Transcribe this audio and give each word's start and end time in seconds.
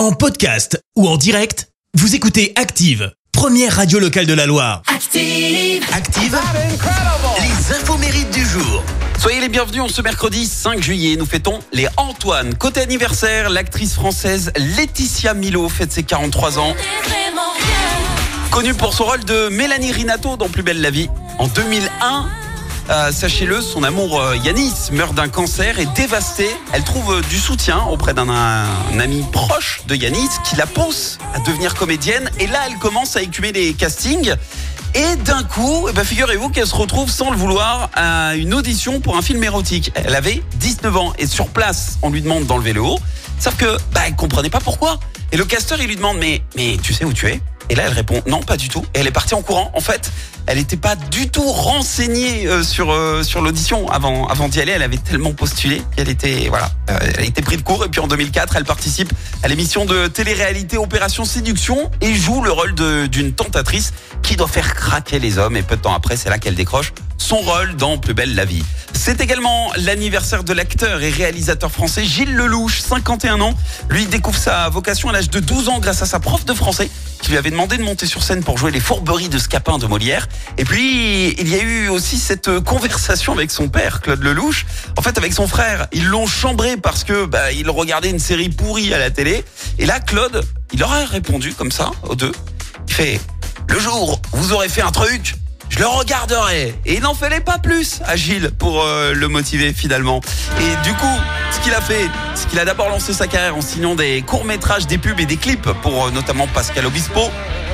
En 0.00 0.12
podcast 0.12 0.82
ou 0.96 1.06
en 1.06 1.18
direct, 1.18 1.68
vous 1.92 2.14
écoutez 2.14 2.54
Active, 2.56 3.12
première 3.32 3.76
radio 3.76 3.98
locale 3.98 4.24
de 4.24 4.32
la 4.32 4.46
Loire. 4.46 4.80
Active. 4.86 5.84
Active, 5.92 6.38
les 7.42 7.76
infos 7.76 7.98
mérites 7.98 8.30
du 8.30 8.42
jour. 8.42 8.82
Soyez 9.18 9.42
les 9.42 9.50
bienvenus 9.50 9.82
en 9.82 9.88
ce 9.88 10.00
mercredi 10.00 10.46
5 10.46 10.82
juillet. 10.82 11.16
Nous 11.16 11.26
fêtons 11.26 11.58
les 11.74 11.86
Antoine. 11.98 12.54
Côté 12.54 12.80
anniversaire, 12.80 13.50
l'actrice 13.50 13.92
française 13.92 14.52
Laetitia 14.56 15.34
Milo 15.34 15.68
fête 15.68 15.92
ses 15.92 16.02
43 16.02 16.58
ans. 16.58 16.74
Connue 18.50 18.72
pour 18.72 18.94
son 18.94 19.04
rôle 19.04 19.24
de 19.26 19.50
Mélanie 19.50 19.92
Rinato 19.92 20.38
dans 20.38 20.48
Plus 20.48 20.62
belle 20.62 20.80
la 20.80 20.90
vie. 20.90 21.10
En 21.38 21.46
2001, 21.46 22.26
euh, 22.88 23.12
sachez-le, 23.12 23.60
son 23.60 23.82
amour 23.82 24.20
euh, 24.20 24.36
Yanis 24.36 24.90
meurt 24.92 25.14
d'un 25.14 25.28
cancer 25.28 25.78
et 25.78 25.86
dévastée. 25.94 26.50
Elle 26.72 26.82
trouve 26.82 27.14
euh, 27.14 27.20
du 27.22 27.38
soutien 27.38 27.82
auprès 27.90 28.14
d'un 28.14 28.28
un 28.28 28.98
ami 28.98 29.24
proche 29.30 29.82
de 29.86 29.94
Yanis 29.94 30.28
qui 30.44 30.56
la 30.56 30.66
pousse 30.66 31.18
à 31.34 31.40
devenir 31.40 31.74
comédienne. 31.74 32.30
Et 32.38 32.46
là, 32.46 32.60
elle 32.66 32.78
commence 32.78 33.16
à 33.16 33.22
écumer 33.22 33.52
les 33.52 33.74
castings. 33.74 34.34
Et 34.94 35.16
d'un 35.16 35.44
coup, 35.44 35.86
eh 35.88 35.92
ben, 35.92 36.04
figurez-vous 36.04 36.48
qu'elle 36.48 36.66
se 36.66 36.74
retrouve 36.74 37.10
sans 37.10 37.30
le 37.30 37.36
vouloir 37.36 37.90
à 37.94 38.34
une 38.34 38.54
audition 38.54 39.00
pour 39.00 39.16
un 39.16 39.22
film 39.22 39.42
érotique. 39.44 39.92
Elle 39.94 40.16
avait 40.16 40.42
19 40.56 40.96
ans 40.96 41.12
et 41.18 41.26
sur 41.26 41.48
place, 41.48 41.98
on 42.02 42.10
lui 42.10 42.22
demande 42.22 42.46
d'enlever 42.46 42.72
le 42.72 42.82
haut. 42.82 42.98
Sauf 43.38 43.56
que, 43.56 43.76
bah, 43.92 44.02
elle 44.06 44.16
comprenait 44.16 44.50
pas 44.50 44.60
pourquoi. 44.60 44.98
Et 45.32 45.36
le 45.36 45.44
casteur, 45.44 45.80
il 45.80 45.86
lui 45.86 45.96
demande, 45.96 46.18
mais, 46.18 46.42
mais 46.56 46.76
tu 46.82 46.92
sais 46.92 47.04
où 47.04 47.12
tu 47.12 47.28
es? 47.28 47.40
Et 47.70 47.76
là, 47.76 47.84
elle 47.86 47.92
répond, 47.92 48.20
non, 48.26 48.40
pas 48.40 48.56
du 48.56 48.68
tout. 48.68 48.84
Et 48.94 48.98
elle 48.98 49.06
est 49.06 49.12
partie 49.12 49.34
en 49.34 49.42
courant. 49.42 49.70
En 49.74 49.80
fait, 49.80 50.10
elle 50.50 50.58
n'était 50.58 50.76
pas 50.76 50.96
du 50.96 51.28
tout 51.28 51.46
renseignée 51.46 52.48
euh, 52.48 52.64
sur 52.64 52.90
euh, 52.90 53.22
sur 53.22 53.40
l'audition 53.40 53.88
avant 53.88 54.26
avant 54.26 54.48
d'y 54.48 54.60
aller. 54.60 54.72
Elle 54.72 54.82
avait 54.82 54.96
tellement 54.96 55.32
postulé 55.32 55.80
qu'elle 55.94 56.08
était 56.08 56.48
voilà, 56.48 56.72
euh, 56.90 56.98
elle 57.18 57.24
été 57.24 57.40
prise 57.40 57.58
de 57.58 57.62
court. 57.62 57.84
Et 57.84 57.88
puis 57.88 58.00
en 58.00 58.08
2004, 58.08 58.56
elle 58.56 58.64
participe 58.64 59.12
à 59.44 59.48
l'émission 59.48 59.84
de 59.84 60.08
télé-réalité 60.08 60.76
Opération 60.76 61.24
Séduction 61.24 61.88
et 62.00 62.16
joue 62.16 62.42
le 62.42 62.50
rôle 62.50 62.74
d'une 63.08 63.32
tentatrice 63.32 63.92
qui 64.24 64.34
doit 64.34 64.48
faire 64.48 64.74
craquer 64.74 65.20
les 65.20 65.38
hommes. 65.38 65.56
Et 65.56 65.62
peu 65.62 65.76
de 65.76 65.82
temps 65.82 65.94
après, 65.94 66.16
c'est 66.16 66.30
là 66.30 66.38
qu'elle 66.38 66.56
décroche 66.56 66.92
son 67.16 67.36
rôle 67.36 67.76
dans 67.76 67.96
Plus 67.96 68.14
belle 68.14 68.34
la 68.34 68.44
vie. 68.44 68.64
C'est 68.92 69.20
également 69.20 69.70
l'anniversaire 69.76 70.42
de 70.42 70.52
l'acteur 70.52 71.00
et 71.00 71.10
réalisateur 71.10 71.70
français 71.70 72.04
Gilles 72.04 72.34
Lelouch, 72.34 72.80
51 72.80 73.40
ans. 73.40 73.54
Lui 73.88 74.06
découvre 74.06 74.38
sa 74.38 74.68
vocation 74.68 75.10
à 75.10 75.12
l'âge 75.12 75.30
de 75.30 75.38
12 75.38 75.68
ans 75.68 75.78
grâce 75.78 76.02
à 76.02 76.06
sa 76.06 76.18
prof 76.18 76.44
de 76.44 76.54
français 76.54 76.90
qui 77.22 77.30
lui 77.30 77.38
avait 77.38 77.50
demandé 77.50 77.76
de 77.76 77.82
monter 77.82 78.06
sur 78.06 78.22
scène 78.22 78.42
pour 78.42 78.58
jouer 78.58 78.70
les 78.70 78.80
fourberies 78.80 79.28
de 79.28 79.38
Scapin 79.38 79.78
de 79.78 79.86
Molière. 79.86 80.28
Et 80.58 80.64
puis, 80.64 81.30
il 81.38 81.48
y 81.48 81.54
a 81.54 81.62
eu 81.62 81.88
aussi 81.88 82.18
cette 82.18 82.60
conversation 82.60 83.32
avec 83.32 83.50
son 83.50 83.68
père, 83.68 84.00
Claude 84.00 84.22
Lelouch. 84.22 84.66
En 84.96 85.02
fait, 85.02 85.16
avec 85.18 85.32
son 85.32 85.46
frère, 85.46 85.86
ils 85.92 86.06
l'ont 86.06 86.26
chambré 86.26 86.76
parce 86.76 87.04
que 87.04 87.26
bah, 87.26 87.52
il 87.52 87.68
regardait 87.70 88.10
une 88.10 88.18
série 88.18 88.48
pourrie 88.48 88.92
à 88.94 88.98
la 88.98 89.10
télé. 89.10 89.44
Et 89.78 89.86
là, 89.86 90.00
Claude, 90.00 90.44
il 90.72 90.80
leur 90.80 90.92
a 90.92 91.04
répondu 91.04 91.54
comme 91.54 91.72
ça, 91.72 91.90
aux 92.08 92.14
deux. 92.14 92.32
Il 92.88 92.94
fait, 92.94 93.20
le 93.68 93.78
jour 93.78 94.20
vous 94.32 94.52
aurez 94.52 94.68
fait 94.68 94.82
un 94.82 94.90
truc, 94.90 95.34
le 95.80 95.86
regarderai. 95.86 96.74
Et 96.84 96.96
il 96.96 97.00
n'en 97.00 97.14
fallait 97.14 97.40
pas 97.40 97.56
plus 97.56 98.02
à 98.04 98.14
Gilles 98.14 98.50
pour 98.58 98.82
euh, 98.82 99.14
le 99.14 99.28
motiver 99.28 99.72
finalement. 99.72 100.20
Et 100.58 100.86
du 100.86 100.94
coup, 100.94 101.18
ce 101.52 101.60
qu'il 101.60 101.72
a 101.72 101.80
fait, 101.80 102.06
c'est 102.34 102.50
qu'il 102.50 102.58
a 102.58 102.66
d'abord 102.66 102.90
lancé 102.90 103.14
sa 103.14 103.26
carrière 103.26 103.56
en 103.56 103.62
signant 103.62 103.94
des 103.94 104.20
courts-métrages, 104.20 104.86
des 104.86 104.98
pubs 104.98 105.18
et 105.18 105.24
des 105.24 105.38
clips 105.38 105.72
pour 105.82 106.04
euh, 106.04 106.10
notamment 106.10 106.46
Pascal 106.48 106.84
Obispo, 106.84 107.30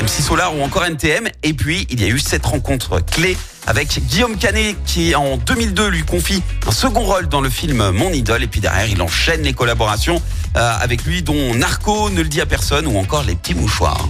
MC 0.00 0.22
Solar 0.22 0.56
ou 0.56 0.62
encore 0.62 0.86
NTM. 0.86 1.28
Et 1.42 1.52
puis, 1.52 1.86
il 1.90 2.00
y 2.00 2.04
a 2.04 2.08
eu 2.08 2.18
cette 2.18 2.46
rencontre 2.46 3.04
clé 3.04 3.36
avec 3.66 4.00
Guillaume 4.06 4.38
Canet 4.38 4.76
qui 4.86 5.14
en 5.14 5.36
2002 5.36 5.88
lui 5.88 6.02
confie 6.02 6.42
un 6.66 6.72
second 6.72 7.02
rôle 7.02 7.28
dans 7.28 7.42
le 7.42 7.50
film 7.50 7.90
Mon 7.90 8.14
Idole. 8.14 8.44
Et 8.44 8.46
puis 8.46 8.62
derrière, 8.62 8.88
il 8.88 9.02
enchaîne 9.02 9.42
les 9.42 9.52
collaborations 9.52 10.22
euh, 10.56 10.72
avec 10.80 11.04
lui 11.04 11.22
dont 11.22 11.54
Narco, 11.54 12.08
Ne 12.08 12.22
le 12.22 12.28
dit 12.28 12.40
à 12.40 12.46
personne 12.46 12.86
ou 12.86 12.96
encore 12.96 13.24
Les 13.24 13.34
Petits 13.34 13.54
Mouchoirs. 13.54 14.08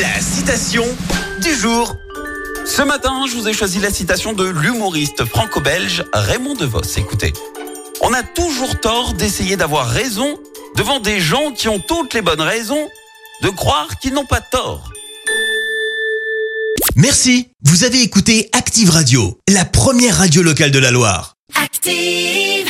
La 0.00 0.18
citation 0.22 0.84
du 1.42 1.54
jour. 1.54 1.94
Ce 2.70 2.82
matin, 2.82 3.26
je 3.26 3.34
vous 3.34 3.48
ai 3.48 3.52
choisi 3.52 3.80
la 3.80 3.90
citation 3.90 4.32
de 4.32 4.44
l'humoriste 4.44 5.24
franco-belge 5.24 6.04
Raymond 6.12 6.54
DeVos. 6.54 6.98
Écoutez, 6.98 7.32
on 8.00 8.14
a 8.14 8.22
toujours 8.22 8.78
tort 8.78 9.14
d'essayer 9.14 9.56
d'avoir 9.56 9.88
raison 9.88 10.38
devant 10.76 11.00
des 11.00 11.18
gens 11.18 11.50
qui 11.50 11.68
ont 11.68 11.80
toutes 11.80 12.14
les 12.14 12.22
bonnes 12.22 12.40
raisons 12.40 12.88
de 13.42 13.48
croire 13.48 13.98
qu'ils 13.98 14.14
n'ont 14.14 14.24
pas 14.24 14.40
tort. 14.40 14.92
Merci, 16.94 17.48
vous 17.64 17.82
avez 17.82 18.02
écouté 18.02 18.48
Active 18.52 18.90
Radio, 18.90 19.36
la 19.48 19.64
première 19.64 20.18
radio 20.18 20.40
locale 20.40 20.70
de 20.70 20.78
la 20.78 20.92
Loire. 20.92 21.34
Active. 21.60 22.68